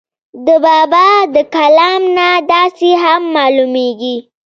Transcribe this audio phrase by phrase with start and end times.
[0.45, 4.15] د بابا دَکلام نه داسې هم معلوميږي